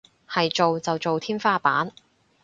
[0.27, 1.91] 係做就做天花板